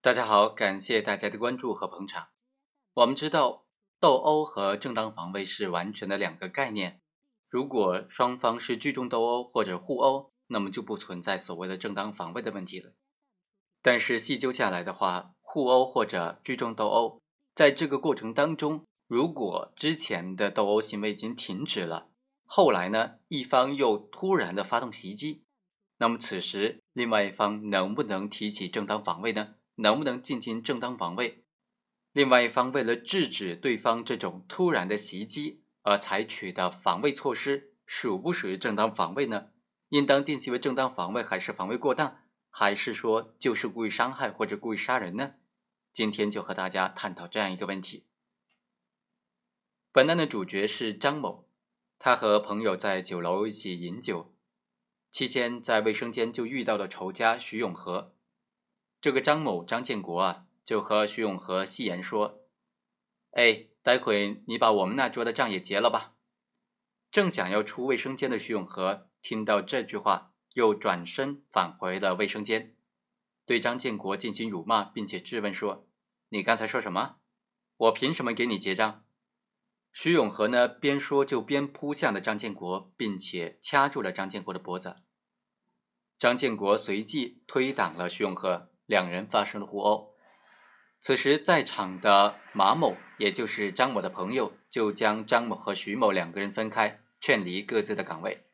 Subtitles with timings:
[0.00, 2.28] 大家好，感谢大家的关注和捧场。
[2.94, 3.66] 我们知道，
[3.98, 7.00] 斗殴和正当防卫是完全的两个概念。
[7.48, 12.92] 如果双方是聚众斗殴或者互殴，那么就不存在所谓的正当防卫的问题了。
[13.82, 17.20] 但是细究下来的话，互殴或者聚众斗殴，
[17.56, 22.08] 在这个过程当中，如果之前的斗殴行为已经停止了，
[22.44, 25.42] 后来呢，一方又突然的发动袭击，
[25.96, 29.56] 那么此时另外一方能不能提起正当防卫呢？
[29.78, 31.44] 能不能进行正当防卫？
[32.12, 39.48] 另外一方为了制止对方这种突然的袭击而采取的防卫措施，属不属于正当防卫呢？
[39.90, 45.34] 应当定性为正当防卫，还是防卫过当，还是说就是故意伤害或者故意杀人呢？
[45.92, 48.04] 今天就和大家探讨这样一个问题。
[49.92, 51.48] 本案的主角是张某，
[51.98, 54.34] 他和朋友在酒楼一起饮酒，
[55.10, 58.14] 期间在卫生间就遇到了仇家徐永和。
[59.08, 62.42] 这个张某张建国啊，就和徐永和戏言说
[63.32, 66.12] ：“哎，待会你把我们那桌的账也结了吧。”
[67.10, 72.76] 正想要出卫生间的徐永和听到这句话，又转身返回了卫生间，
[73.46, 75.88] 对张建国进行辱骂，并且质问说
[76.28, 77.16] ：“你刚才说什么？
[77.78, 79.06] 我凭什么给你结账？”
[79.90, 84.96] 徐永和呢，边说就边扑向了张建国，并且掐住了张建国的脖子。
[86.18, 88.67] 张建国随即推挡了徐永和。
[88.88, 90.14] 两人发生了互殴，
[90.98, 98.46] 此时在场的马某，也就是张某的朋友，就将张某和徐某两个人分开，劝离各自的岗位。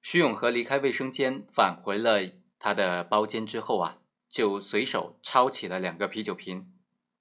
[0.00, 2.20] 徐永和离开卫生间，返回了
[2.60, 3.98] 他的包间之后啊，
[4.28, 6.72] 就随手抄起了两个啤酒瓶，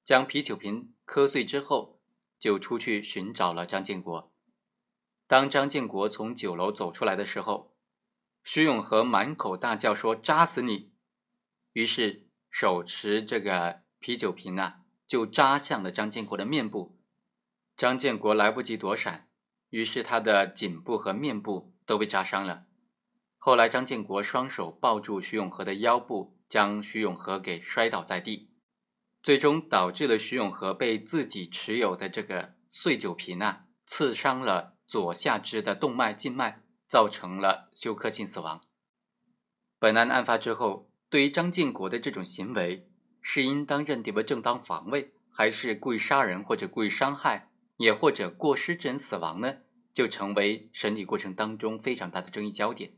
[0.06, 2.00] 将啤酒瓶磕碎之后，
[2.38, 4.32] 就出去寻找了张建国。
[5.26, 7.76] 当张建国从酒楼走出来的时候，
[8.44, 10.94] 徐永和满口大叫说：“扎死你！”
[11.78, 16.98] 于是，手持这个啤酒瓶呢，就扎向了张建国的面部。
[17.76, 19.30] 张建国来不及躲闪，
[19.70, 22.66] 于是他的颈部和面部都被扎伤了。
[23.38, 28.50] 后来，张建国双手抱住徐永和的腰部，将徐永和给摔倒在地，
[29.22, 38.64] 最终导致了徐永和被自己持有的这个碎酒瓶啊刺伤了左下肢的动脉静脉，造成了休克性死亡。
[39.78, 40.87] 本案案发之后。
[41.10, 42.90] 对于张建国的这种行为，
[43.22, 49.60] 是应当认定为正当防卫，还是故意杀人或者故意伤害，也或者过失致人死亡呢？
[49.94, 52.94] 就成为审理过程当中非常大的争议焦点。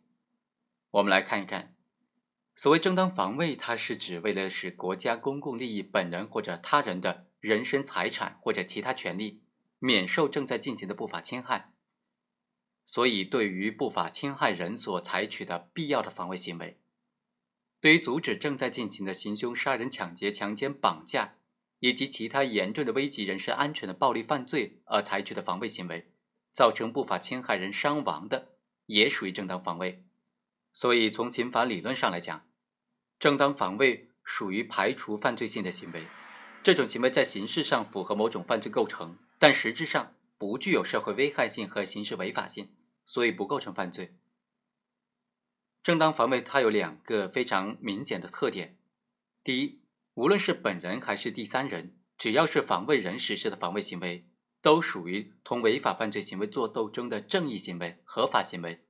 [0.92, 1.76] 我们来看一看，
[2.56, 9.44] 所谓正当防卫，它是指为了使国家公共利益、本人或者他人的人身、财产或者其他权利
[9.78, 11.72] 免受正在进行的不法侵害，
[12.84, 16.80] 所以对于不法侵害人所采取的必要的防卫行为。
[17.82, 21.36] 对于阻止正在进行的行凶、杀人、抢劫、强奸、绑架
[21.80, 26.12] 以及其他严重的危及人身安全的暴力犯罪而采取的防卫行为，
[26.54, 28.50] 造成不法侵害人伤亡的，
[28.88, 30.04] 也属于正当防卫。
[30.74, 32.46] 所以，从刑法理论上来讲，
[33.18, 36.08] 正当防卫属于排除犯罪性的行为。
[36.62, 42.70] 这种行为在形式上符合某种犯罪构成，但实质上不具有社会危害性和刑事违法性，
[43.06, 44.18] 所以不构成犯罪。
[45.90, 48.78] 正当防卫它有两个非常明显的特点：
[49.44, 49.82] 第一，
[50.14, 54.30] 无论是本人还是第三人，只要是防卫人实施的防卫行为，
[54.62, 58.86] 都属于同违法犯罪行为作斗争的正义行为、合法行为，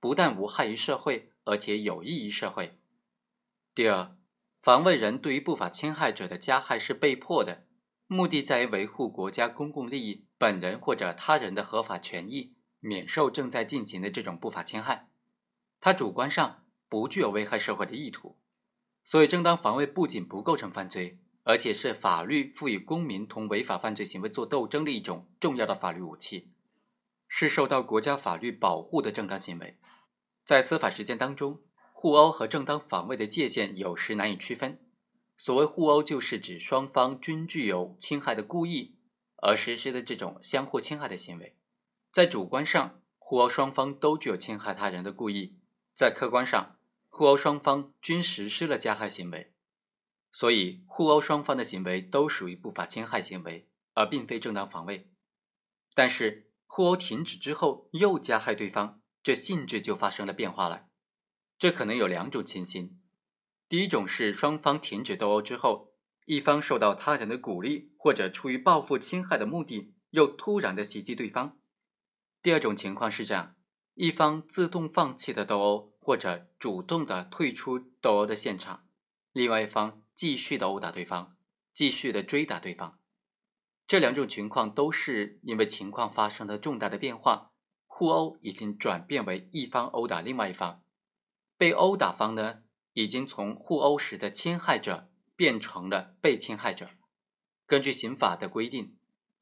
[0.00, 2.78] 不但无害于社会，而且有益于社会。
[3.74, 4.16] 第二，
[4.62, 7.66] 防卫人对于不法侵害者的加害是被迫的，
[8.06, 15.10] 目的在于维护国家公共利益、本人或者他人的合法权益，免受正在进行的这种不法侵害。
[15.80, 18.36] 他主观上不具有危害社会的意图，
[19.04, 26.50] 所以正当防卫不仅不构成犯罪，而且是法律赋予公民同违法犯罪行为做斗争的一种重要的法律武器，
[27.26, 29.78] 是受到国家法律保护的正当行为。
[30.44, 31.60] 在司法实践当中，
[31.92, 34.80] 互殴和正当防卫的界限有时难以区分。
[35.36, 38.96] 所谓互殴，就是指双方均具有侵害的故意
[39.36, 41.56] 而实施的这种相互侵害的行为，
[42.10, 45.58] 在主观上，互殴双方都具有侵害他人的故意。
[45.98, 46.78] 在客观上，
[47.08, 49.52] 互殴双方均实施了加害行为，
[50.30, 55.10] 所以互殴双方的行为都属于不法侵害行为，而并非正当防卫。
[55.96, 60.86] 但是互殴停止之后又加害对方，这性质就发生了变化了。
[61.58, 63.00] 这可能有两种情形：
[63.68, 65.96] 第一种是双方停止斗殴之后，
[66.26, 71.58] 一方受到他人的鼓励或者出于报复侵害的目的，又突然的袭击对方；
[72.40, 73.56] 第二种情况是这样。
[74.00, 78.86] 一方自动放弃的斗殴，或者主动的退出斗殴的现场，
[79.32, 81.36] 另外一方继续的殴打对方，
[81.74, 83.00] 继续的追打对方。
[83.88, 87.50] 这两种情况都是因为情况发生了重大的变化，
[87.88, 90.84] 互殴已经转变为一方殴打另外一方，
[91.56, 92.62] 被殴打方呢，
[92.92, 96.90] 已经从互殴时的侵害者变成了被侵害者。
[97.66, 98.96] 根据刑法的规定，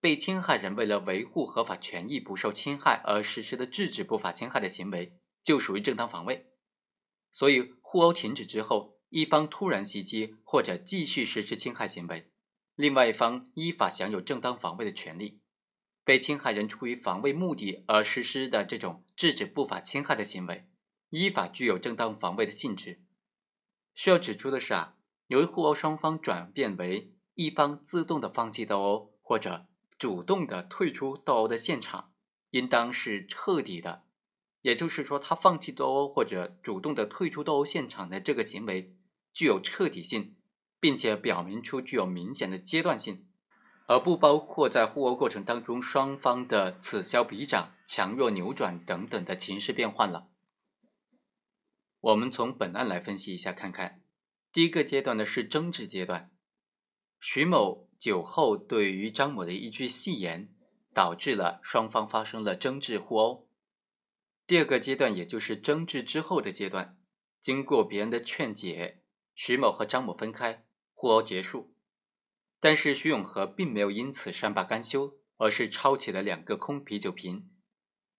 [0.06, 6.53] 被侵害人为了维护合法权益不受侵害而实施的制止不法侵害的行为，就属于正当防卫。
[7.32, 12.31] 所以，互殴停止之后，一方突然袭击或者继续实施侵害行为。
[12.76, 15.41] 另外一方依法享有正当防卫的权利，
[16.05, 20.69] 被侵害人出于防卫目的而实施的这种制止不法侵害的行为，
[21.11, 23.03] 依法具有正当防卫的性质。
[23.93, 24.94] 需要指出的是啊，
[25.26, 29.67] 由于互殴双方转变为一方自动的放弃斗殴或者
[29.98, 32.12] 主动的退出斗殴的现场，
[32.50, 34.04] 应当是彻底的，
[34.62, 38.96] 也就是说，他放弃斗殴或者主动的退出斗殴现场的这个行为
[39.32, 40.34] 具有彻底性。
[40.78, 43.26] 并且表明出具有明显的阶段性，
[43.88, 50.28] 而不包括在互殴过程当中双方的此消彼长、强弱扭转等等的情势变换了。
[51.98, 54.02] 我们从本案来分析一下，看看
[54.52, 56.31] 第一个阶段呢是争执阶段，
[57.19, 60.48] 徐某酒后对于张某的一句戏言，
[60.94, 63.48] 导致了双方发生了争执互殴。
[64.46, 66.98] 第二个阶段也就是争执之后的阶段，
[67.40, 69.02] 经过别人的劝解，
[69.34, 70.64] 徐某和张某分开。
[70.98, 71.75] 互殴结束，
[72.58, 77.50] 但是徐永和并没有因此善罢甘休，而是抄起了两个空啤酒瓶，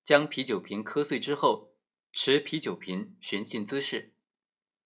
[0.04, 1.74] 将啤酒瓶磕碎之后，
[2.12, 4.14] 持啤酒瓶寻衅滋事。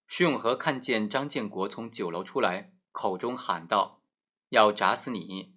[0.08, 4.01] 徐永和看见张建国从酒楼出来，口中喊道
[4.52, 5.54] ：“要砸死你！”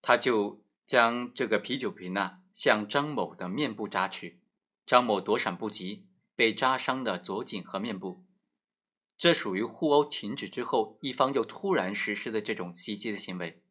[0.00, 4.40] 他就将这个啤酒瓶呢向张某的面部扎去，
[4.86, 6.06] 张某躲闪不及，
[6.36, 8.24] 被扎伤的左颈和面部。
[9.16, 13.62] 这属于互殴停止之后，一方又突然实施的这种袭击的行为。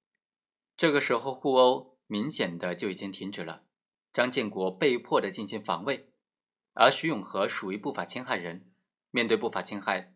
[0.76, 3.64] 这个时候，互殴明显的就已经停止了。
[4.12, 6.10] 张建国被迫的进行防卫，
[6.74, 8.72] 而徐永和属于不法侵害人，
[9.12, 10.16] 面对不法侵害，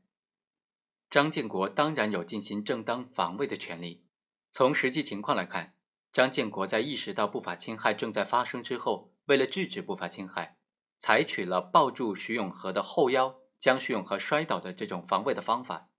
[1.10, 4.06] 张建国当然有进行正当防卫的权利。
[4.52, 5.76] 从实际情况来看，
[6.12, 10.58] 张建国在意识到不法侵害正在发生之后，为了制止不法侵害，
[10.98, 13.40] 采取了抱住徐永和的后腰。
[13.60, 15.90] 将徐永和摔倒的这种防卫的方法，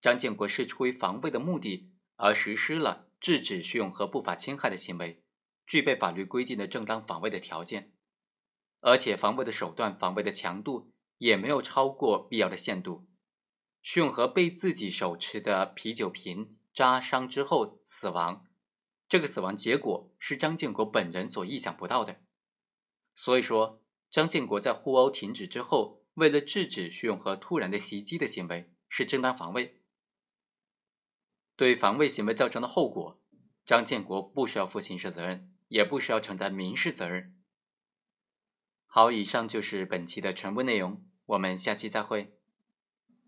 [0.00, 5.24] 张建国是出于防卫的目的而实施了制止徐永和不法侵害的行为，
[5.66, 7.92] 具备法律规定的正当防卫的条件，
[8.82, 13.04] 而且防卫的手段、防卫的强度也没有超过必要的限度。
[13.82, 18.46] 徐永和被自己手持的啤酒瓶扎伤之后死亡，
[19.08, 22.22] 这个死亡结果是张建国本人所意想不到的。
[23.14, 26.00] 所以说，张建国在互殴停止之后。
[26.16, 29.80] 为了制止徐永和突然的袭击的行为是正当防卫，
[31.56, 33.18] 对防卫行为造成的后果，
[33.64, 37.34] 张建国不需要负刑事责任，也不需要承担民事责任。
[38.84, 42.38] 好，以上就是本期的全部内容，我们下期再会。